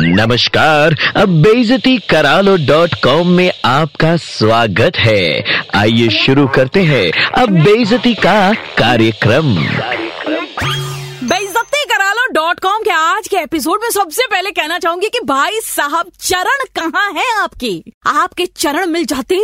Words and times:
नमस्कार, 0.00 0.94
अब 1.16 1.28
बेजती 1.42 1.96
करालो 2.10 2.56
डॉट 2.66 2.94
कॉम 3.04 3.28
में 3.28 3.50
आपका 3.64 4.16
स्वागत 4.16 4.96
है। 4.96 5.42
आइए 5.74 6.08
शुरू 6.16 6.46
करते 6.48 6.82
हैं 6.82 7.10
अब 7.32 7.58
बेजती 7.64 8.14
का 8.16 8.52
कार्यक्रम। 8.78 9.54
बेजती 11.24 11.84
करालो 11.84 12.26
डॉट 12.32 12.60
कॉम 12.60 12.82
के 12.82 12.90
आज 12.90 13.28
के 13.28 13.36
एपिसोड 13.36 13.80
में 13.82 13.90
सबसे 13.90 14.26
पहले 14.26 14.50
कहना 14.50 14.78
चाहूँगी 14.78 15.08
कि 15.08 15.20
भाई 15.24 15.60
साहब, 15.60 16.10
चरण 16.20 16.64
कहाँ 16.76 17.10
है 17.12 17.26
आपकी? 17.38 17.82
आपके 18.06 18.46
चरण 18.46 18.86
मिल 18.86 19.04
जाते 19.04 19.40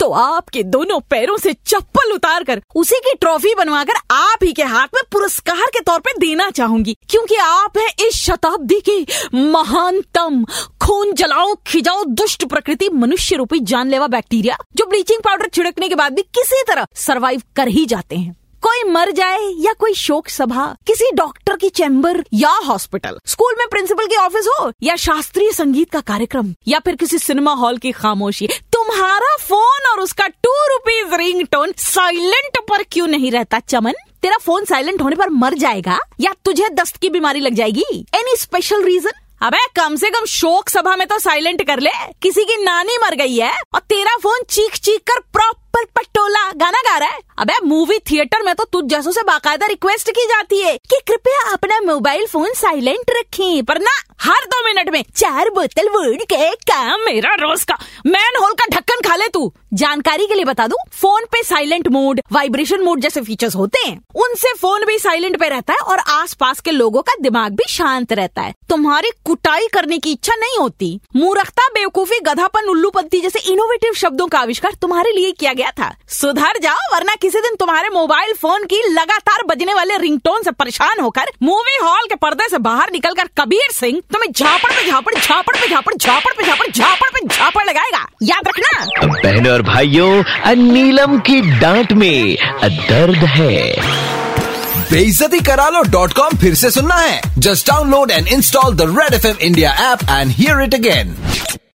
तो 0.00 0.10
आपके 0.12 0.62
दोनों 0.62 0.98
पैरों 1.00 1.36
से 1.38 1.52
चप्पल 1.66 2.12
उतार 2.12 2.44
कर 2.44 2.60
उसी 2.76 2.98
की 2.98 3.14
ट्रॉफी 3.20 3.54
बनवाकर 3.54 4.00
आप 4.10 4.44
ही 4.44 4.52
के 4.52 4.62
हाथ 4.64 4.94
में 4.94 5.02
पुरस्कार 5.12 5.70
तौर 5.98 6.02
पे 6.04 6.18
देना 6.18 6.48
चाहूँगी, 6.50 6.96
क्योंकि 7.10 7.36
आप 7.36 7.78
हैं 7.78 8.06
इस 8.06 8.14
शताब्दी 8.16 8.80
के 8.88 9.00
महानतम, 9.34 10.44
खून 10.82 11.12
जलाओ, 11.12 11.54
खिजाओ 11.66 12.04
दुष्ट 12.06 12.44
प्रकृति 12.44 12.88
मनुष्य 12.94 13.36
रूपी 13.36 13.58
जानलेवा 13.60 14.06
बैक्टीरिया, 14.08 14.56
जो 14.76 14.86
ब्लीचिंग 14.86 15.22
पाउडर 15.22 15.48
छिड़कने 15.48 15.88
के 15.88 15.94
बाद 15.94 16.14
भी 16.14 16.22
किसी 16.34 16.62
तरह 16.68 16.86
सरवाइव 16.96 17.42
कर 17.56 17.68
ही 17.68 17.84
जाते 17.86 18.16
हैं। 18.16 18.36
कोई 18.62 18.82
मर 18.84 19.10
जाए 19.10 19.38
या 19.58 19.72
कोई 19.72 19.94
शोक 19.94 20.28
सभा, 20.28 20.66
किसी 20.86 21.10
डॉक्टर 21.14 21.56
की 21.56 21.68
चैम्बर 21.70 22.22
या 22.34 22.50
हॉस्पिटल 22.64 23.18
स्कूल 23.26 23.54
में 23.58 23.66
प्रिंसिपल 23.70 24.06
की 24.06 24.16
ऑफ़िस 24.16 24.48
हो, 24.48 24.70
या 24.82 24.96
शास्त्रीय 24.96 25.52
संगीत 25.52 25.90
का 25.90 26.00
कार्यक्रम, 26.02 26.54
या 26.68 26.78
फिर 26.78 26.96
किसी 26.96 27.18
सिनेमा 27.18 27.52
हॉल 27.54 27.78
की 27.78 27.92
खामोशी, 27.92 28.48
तुम्हारा 28.72 29.36
फ़ोन 29.40 29.90
और 29.92 30.00
उसका 30.00 30.26
two 30.26 30.52
rupees 30.68 31.14
ring 31.14 31.46
tone 31.46 31.72
silent 31.78 32.58
पर 32.70 32.82
क्यों 32.82 33.06
नहीं 33.06 33.30
रहता, 33.30 33.60
चमन? 33.60 33.94
तेरा 34.28 34.38
फ़ोन 34.38 34.64
साइलेंट 34.64 35.02
होने 35.02 35.16
पर 35.16 35.28
मर 35.30 35.54
जाएगा 35.54 35.98
या 36.20 36.32
तुझे 36.44 36.68
दस्त 36.68 36.96
की 36.96 37.08
बीमारी 37.10 37.40
लग 37.40 37.54
जाएगी? 37.54 37.84
एनी 38.14 38.36
स्पेशल 38.36 38.82
रीजन 38.84 39.46
अबे, 39.46 39.58
कम 39.76 39.96
से 39.96 40.10
कम 40.10 40.24
शोक 40.24 40.68
सभा 40.68 40.96
में 40.96 41.06
तो 41.06 41.18
साइलेंट 41.18 41.66
कर 41.66 41.80
ले। 41.80 41.90
किसी 42.22 42.44
की 42.44 42.56
नानी 42.64 42.96
मर 42.98 43.14
गई 43.14 43.36
है 43.36 43.52
और 43.74 43.80
तेरा 43.80 44.16
फ़ोन 44.16 44.42
चीख 44.50 44.76
चीख 44.76 45.00
कर 45.00 45.20
प्रॉपर 45.32 45.84
पटोला 46.28 46.50
गाना 46.56 46.80
गा 46.82 46.96
रहा 46.98 47.08
है? 47.08 47.18
अबे 47.38 47.54
मूवी 47.64 47.98
थिएटर 48.10 48.42
में 48.42 48.54
तो 48.54 48.64
तुझ 48.64 48.84
जैसों 48.84 49.12
से 49.12 49.22
बाकायदा 49.22 49.66
रिक्वेस्ट 49.66 50.10
की 50.10 50.24
जाती 50.26 50.58
है 50.60 50.76
कि 50.90 51.00
कृपया 51.06 51.52
अपना 51.52 51.80
मोबाइल 51.82 52.26
फ़ोन 52.26 52.52
साइलेंट 52.54 53.10
रखें 53.10 53.64
पर 53.64 53.78
ना 53.78 53.96
हर 54.20 54.44
दो 54.44 54.64
मिनट 54.64 54.88
में 54.90 55.02
चार 55.16 55.50
बोतल 55.50 55.88
वोड 55.88 56.22
के 56.32 56.50
काम 56.64 57.04
मेरा 57.04 57.34
रोज 57.40 57.62
का 57.64 57.78
मैन 58.06 58.40
होल 58.40 58.52
का 58.52 58.66
ढक्कन 58.70 59.08
खा 59.08 59.16
ले 59.16 59.28
तू। 59.28 59.52
जानकारी 59.74 60.26
के 60.26 60.34
लिए 60.34 60.44
बता 60.44 60.66
दूँ 60.66 60.78
फ़ोन 60.92 61.24
पे 61.32 61.42
साइलेंट 61.44 61.88
मोड 61.88 62.20
वाइब्रेशन 62.32 62.82
मोड 62.82 63.00
जैसे 63.00 63.20
फीचर्स 63.20 63.56
होते 63.56 63.86
हैं, 63.86 63.98
उनसे 64.16 64.52
फ़ोन 64.54 64.84
भी 64.86 64.98
साइलेंट 64.98 65.38
पे 65.40 65.48
रहता 65.48 65.72
है 65.72 65.78
और 65.82 65.98
आसपास 66.10 66.60
के 66.60 66.70
लोगों 66.70 67.02
का 67.02 67.14
दिमाग 67.20 67.52
भी 67.52 67.68
शांत 67.68 68.12
रहता 68.12 68.42
है। 68.42 68.54
तुम्हारी 68.68 69.10
कुटाई 69.24 69.66
करने 69.66 69.98
की 69.98 70.12
इच्छा 70.12 70.34
नहीं 70.34 70.58
होती। 70.58 70.88
मूर्खता, 71.16 71.68
बेवकूफ़ी, 71.68 72.18
गधापन 72.20 72.68
उल्लूपंती 72.68 73.20
जैसे 73.20 73.38
इनोवेटिव 73.52 73.92
शब्दों 73.94 74.26
का 74.26 74.38
आविष्कार 74.38 74.74
तुम्हारे 74.82 75.12
लिए 75.12 75.30
किया 75.32 75.52
गया 75.52 75.70
था। 75.70 75.94
सुधर 76.20 76.58
जाओ 76.62 76.94
वरना 76.94 77.14
किसी 77.14 77.40
दिन 77.40 77.54
तुम्हारे 77.54 77.88
मोबाइल 77.88 78.32
फ़ोन 78.32 78.64
की 78.64 78.80
लगातार 78.92 79.42
बजने 79.46 79.74
वाले 79.74 79.96
रिंगटोन 79.98 80.42
से 80.42 80.50
परेशान 80.50 81.00
होकर 81.00 81.30
मूवी 81.42 81.76
हॉल 81.82 82.06
के 82.08 82.14
पर्दे 82.14 82.48
से 82.48 82.58
बाहर 82.58 82.90
निकलकर 82.92 83.28
कबीर 83.38 83.70
सिंह 83.72 84.00
तुम्हें 84.12 84.30
झापड़ 84.32 84.70
पे 84.72 84.86
झापड़ 84.90 85.14
झापड़ 85.14 85.56
पे 85.56 85.68
झापड़ 85.68 85.94
झापड़ 85.94 86.32
पे 86.32 86.46
झापड़ 86.46 86.66
झापड़ 86.70 87.08
पे 87.10 87.26
झापड़ 87.26 87.64
लगाएगा। 87.64 88.04
याद 88.22 88.48
रखना। 88.48 89.06
बहनों 89.06 89.52
और 89.52 89.62
भाइयों 89.62 90.54
नीलम 90.56 91.18
की 91.20 91.40
डांट 91.60 91.92
में 91.92 92.36
दर्द 92.64 93.24
है। 93.36 93.56
बेइज्जती 94.90 95.40
करा 95.46 95.68
लो 95.68 95.82
डॉट 95.90 96.12
कॉम 96.12 96.38
फिर 96.40 96.54
से 96.54 96.70
सुनना 96.70 96.94
है। 96.94 97.20
Just 97.38 97.70
download 97.70 98.10
and 98.10 98.28
install 98.28 98.74
the 98.74 98.94
red 98.98 99.14
F 99.14 99.26
M 99.26 99.36
India 99.42 99.72
app 99.92 100.08
and 100.10 100.30
hear 100.32 100.62
it 100.64 100.74
again 100.74 101.16